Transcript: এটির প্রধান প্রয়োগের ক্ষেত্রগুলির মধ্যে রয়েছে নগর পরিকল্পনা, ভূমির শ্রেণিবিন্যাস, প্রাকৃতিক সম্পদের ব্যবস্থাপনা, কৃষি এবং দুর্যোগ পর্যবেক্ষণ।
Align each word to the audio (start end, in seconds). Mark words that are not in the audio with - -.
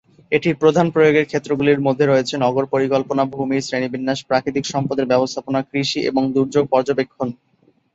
এটির 0.31 0.55
প্রধান 0.55 0.87
প্রয়োগের 0.91 1.25
ক্ষেত্রগুলির 1.25 1.85
মধ্যে 1.87 2.05
রয়েছে 2.05 2.35
নগর 2.37 2.63
পরিকল্পনা, 2.65 3.23
ভূমির 3.33 3.65
শ্রেণিবিন্যাস, 3.67 4.19
প্রাকৃতিক 4.23 4.65
সম্পদের 4.65 5.09
ব্যবস্থাপনা, 5.11 5.59
কৃষি 5.63 5.99
এবং 6.09 6.23
দুর্যোগ 6.35 6.65
পর্যবেক্ষণ। 6.69 7.27